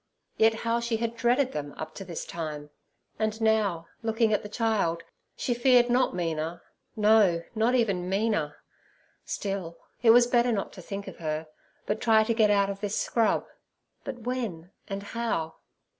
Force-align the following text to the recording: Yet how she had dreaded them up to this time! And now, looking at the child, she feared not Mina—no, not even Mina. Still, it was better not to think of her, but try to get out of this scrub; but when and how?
Yet 0.35 0.55
how 0.65 0.79
she 0.79 0.97
had 0.97 1.15
dreaded 1.15 1.51
them 1.51 1.73
up 1.77 1.93
to 1.93 2.03
this 2.03 2.25
time! 2.25 2.71
And 3.19 3.39
now, 3.39 3.85
looking 4.01 4.33
at 4.33 4.41
the 4.41 4.49
child, 4.49 5.03
she 5.35 5.53
feared 5.53 5.91
not 5.91 6.15
Mina—no, 6.15 7.43
not 7.53 7.75
even 7.75 8.09
Mina. 8.09 8.55
Still, 9.25 9.77
it 10.01 10.09
was 10.09 10.25
better 10.25 10.51
not 10.51 10.73
to 10.73 10.81
think 10.81 11.07
of 11.07 11.17
her, 11.17 11.45
but 11.85 12.01
try 12.01 12.23
to 12.23 12.33
get 12.33 12.49
out 12.49 12.71
of 12.71 12.79
this 12.81 12.99
scrub; 12.99 13.45
but 14.03 14.21
when 14.23 14.71
and 14.87 15.03
how? 15.03 15.57